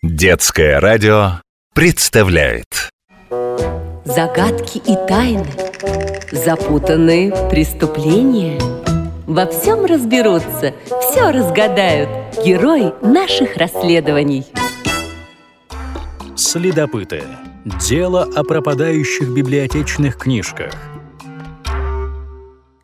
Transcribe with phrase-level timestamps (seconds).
[0.00, 1.40] Детское радио
[1.74, 2.88] представляет
[4.04, 5.44] Загадки и тайны,
[6.30, 8.60] запутанные преступления.
[9.26, 10.72] Во всем разберутся,
[11.02, 12.08] все разгадают
[12.44, 14.46] герои наших расследований.
[16.36, 17.24] Следопыты.
[17.64, 20.74] Дело о пропадающих библиотечных книжках.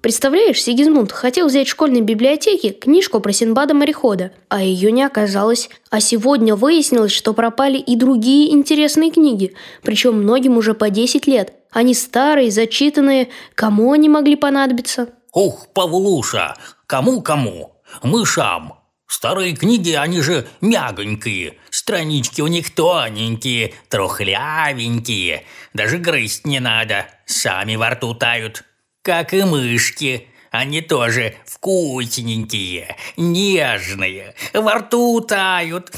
[0.00, 5.68] Представляешь, Сигизмунд хотел взять в школьной библиотеке книжку про Синбада-морехода, а ее не оказалось.
[5.90, 11.52] А сегодня выяснилось, что пропали и другие интересные книги, причем многим уже по 10 лет.
[11.70, 15.10] Они старые, зачитанные, кому они могли понадобиться?
[15.34, 16.56] Ух, Павлуша,
[16.86, 17.76] кому-кому?
[18.02, 18.74] Мышам.
[19.06, 25.44] Старые книги, они же мягонькие, странички у них тоненькие, трухлявенькие,
[25.74, 28.64] даже грызть не надо, сами во рту тают
[29.02, 30.26] как и мышки.
[30.50, 35.92] Они тоже вкусненькие, нежные, во рту тают.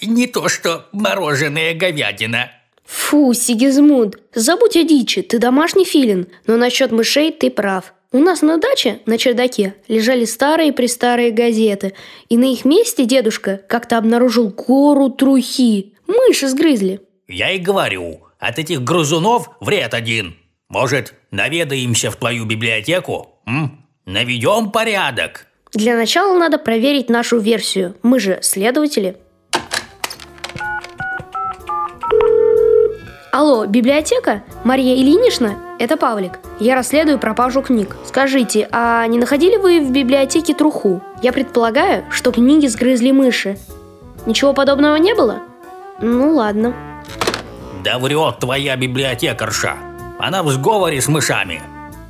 [0.00, 2.52] Не то что мороженая говядина.
[2.84, 6.28] Фу, Сигизмунд, забудь о дичи, ты домашний филин.
[6.46, 7.92] Но насчет мышей ты прав.
[8.12, 11.94] У нас на даче, на чердаке, лежали старые-престарые газеты,
[12.28, 15.94] и на их месте дедушка как-то обнаружил гору трухи.
[16.06, 17.00] Мыши сгрызли.
[17.26, 20.36] Я и говорю, от этих грызунов вред один–
[20.68, 23.28] может, наведаемся в твою библиотеку?
[23.46, 23.84] М?
[24.06, 25.46] Наведем порядок.
[25.72, 27.96] Для начала надо проверить нашу версию.
[28.02, 29.16] Мы же следователи.
[33.32, 34.44] Алло, библиотека?
[34.62, 35.56] Мария Ильинична?
[35.80, 36.38] Это Павлик.
[36.60, 37.96] Я расследую пропажу книг.
[38.06, 41.02] Скажите, а не находили вы в библиотеке труху?
[41.20, 43.58] Я предполагаю, что книги сгрызли мыши.
[44.26, 45.40] Ничего подобного не было?
[46.00, 46.74] Ну ладно.
[47.82, 49.76] Да врет твоя библиотекарша.
[50.26, 51.60] Она в сговоре с мышами.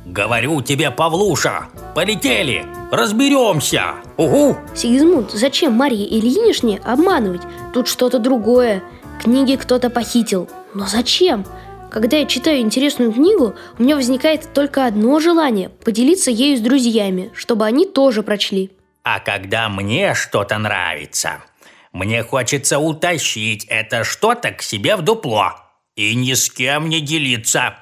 [0.05, 3.95] Говорю тебе, Павлуша, полетели, разберемся.
[4.15, 4.55] Угу.
[4.73, 7.41] Сигизмунд, зачем Марье Ильинишне обманывать?
[7.73, 8.81] Тут что-то другое.
[9.21, 10.49] Книги кто-то похитил.
[10.73, 11.45] Но зачем?
[11.91, 17.31] Когда я читаю интересную книгу, у меня возникает только одно желание– поделиться ею с друзьями,
[17.35, 18.71] чтобы они тоже прочли.
[19.03, 21.43] А когда мне что-то нравится,
[21.91, 25.51] мне хочется утащить это что-то к себе в дупло
[25.97, 27.75] и ни с кем не делиться.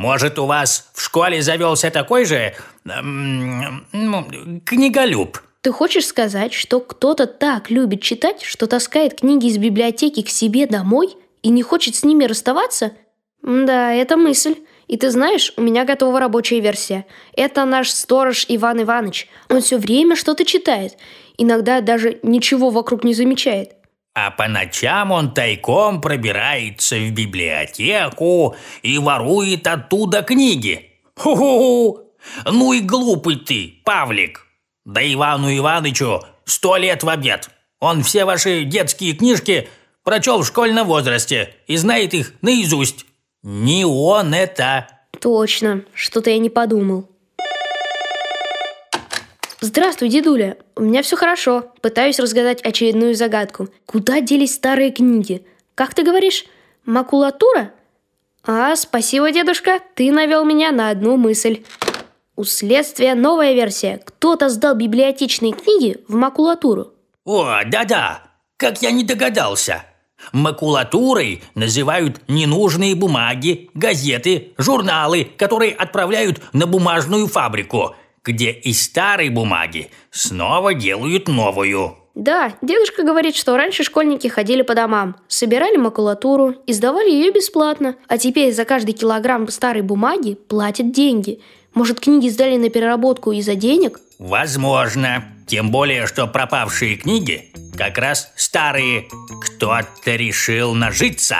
[0.00, 2.54] Может, у вас в школе завелся такой же
[2.88, 4.24] эм, ну,
[4.64, 5.42] книголюб?
[5.60, 10.66] Ты хочешь сказать, что кто-то так любит читать, что таскает книги из библиотеки к себе
[10.66, 12.92] домой и не хочет с ними расставаться?
[13.42, 14.54] Да, это мысль.
[14.88, 17.04] И ты знаешь, у меня готова рабочая версия.
[17.36, 19.28] Это наш сторож Иван Иванович.
[19.50, 20.96] Он все время что-то читает.
[21.36, 23.72] Иногда даже ничего вокруг не замечает.
[24.22, 30.90] А по ночам он тайком пробирается в библиотеку и ворует оттуда книги.
[31.16, 32.00] Ху-ху-ху!
[32.44, 34.46] Ну и глупый ты, Павлик!
[34.84, 37.48] Да Ивану Иванычу сто лет в обед.
[37.78, 39.70] Он все ваши детские книжки
[40.04, 43.06] прочел в школьном возрасте и знает их наизусть.
[43.42, 44.86] Не он это.
[45.18, 47.08] Точно, что-то я не подумал.
[49.62, 50.56] Здравствуй, дедуля.
[50.74, 51.66] У меня все хорошо.
[51.82, 53.68] Пытаюсь разгадать очередную загадку.
[53.84, 55.44] Куда делись старые книги?
[55.74, 56.46] Как ты говоришь?
[56.86, 57.72] Макулатура?
[58.42, 59.80] А, спасибо, дедушка.
[59.94, 61.62] Ты навел меня на одну мысль.
[62.36, 64.00] У следствия новая версия.
[64.02, 66.94] Кто-то сдал библиотечные книги в макулатуру.
[67.26, 68.22] О, да-да.
[68.56, 69.84] Как я не догадался.
[70.32, 77.94] Макулатурой называют ненужные бумаги, газеты, журналы, которые отправляют на бумажную фабрику–
[78.24, 81.96] где из старой бумаги снова делают новую.
[82.14, 87.96] Да, дедушка говорит, что раньше школьники ходили по домам, собирали макулатуру и сдавали ее бесплатно,
[88.08, 91.40] а теперь за каждый килограмм старой бумаги платят деньги.
[91.72, 94.00] Может, книги сдали на переработку из-за денег?
[94.18, 95.24] Возможно.
[95.46, 99.08] Тем более, что пропавшие книги как раз старые.
[99.42, 101.38] Кто-то решил нажиться.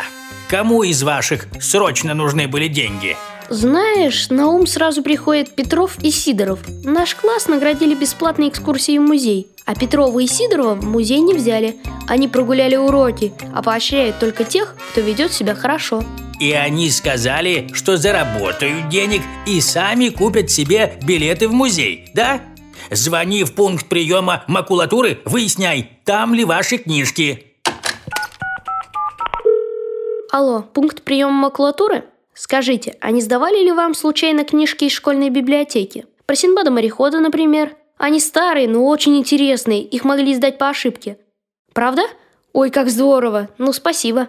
[0.48, 3.16] Кому из ваших срочно нужны были деньги?
[3.50, 6.60] Знаешь, на ум сразу приходят Петров и Сидоров.
[6.84, 11.74] Наш класс наградили бесплатной экскурсией в музей, а Петрова и Сидорова в музей не взяли.
[12.06, 16.04] Они прогуляли уроки, а поощряют только тех, кто ведет себя хорошо.
[16.38, 22.40] И они сказали, что заработают денег и сами купят себе билеты в музей, да?
[22.92, 27.46] Звони в пункт приема макулатуры, выясняй, там ли ваши книжки.
[30.30, 32.04] Алло, пункт приема макулатуры?
[32.40, 36.06] Скажите, а не сдавали ли вам случайно книжки из школьной библиотеки?
[36.24, 37.76] Про Синбада морехода, например.
[37.98, 41.18] Они старые, но очень интересные, их могли сдать по ошибке.
[41.74, 42.00] Правда?
[42.54, 43.50] Ой, как здорово.
[43.58, 44.28] Ну, спасибо.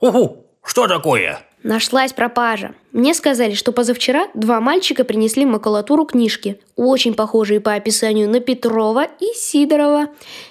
[0.00, 1.40] Угу, что такое?
[1.62, 2.74] Нашлась пропажа.
[2.92, 9.04] Мне сказали, что позавчера два мальчика принесли макулатуру книжки, очень похожие по описанию на Петрова
[9.20, 10.08] и Сидорова.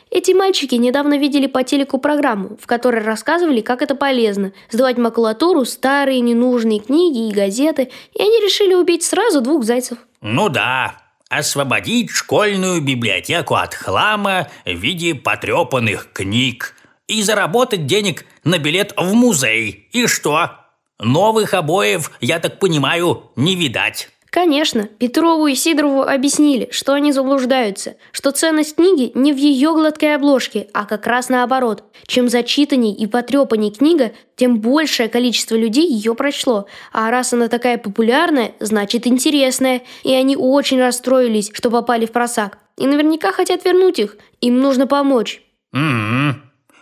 [0.09, 5.65] Эти мальчики недавно видели по телеку программу, в которой рассказывали, как это полезно– сдавать макулатуру,
[5.65, 9.97] старые ненужные книги и газеты, и они решили убить сразу двух зайцев.
[10.21, 10.95] Ну да,
[11.29, 16.73] освободить школьную библиотеку от хлама в виде потрепанных книг
[17.07, 19.89] и заработать денег на билет в музей.
[19.91, 20.60] И что?
[21.01, 24.09] Новых обоев, я так понимаю, не видать.
[24.29, 30.15] Конечно, Петрову и Сидорову объяснили, что они заблуждаются, что ценность книги не в ее гладкой
[30.15, 31.83] обложке, а как раз наоборот.
[32.05, 36.67] Чем зачитанней и потрепанней книга, тем большее количество людей ее прочло.
[36.93, 39.81] А раз она такая популярная, значит интересная.
[40.03, 42.59] И они очень расстроились, что попали в просак.
[42.77, 44.15] И наверняка хотят вернуть их.
[44.39, 45.41] Им нужно помочь.
[45.73, 46.35] Угу.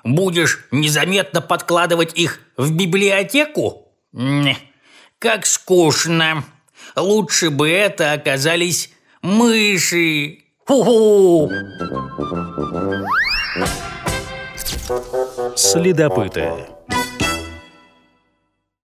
[0.03, 3.88] Будешь незаметно подкладывать их в библиотеку?
[4.11, 4.57] Не,
[5.19, 6.43] как скучно.
[6.95, 8.91] Лучше бы это оказались
[9.21, 10.39] мыши.
[10.65, 11.51] Ху-ху!
[15.55, 16.67] Следопыты.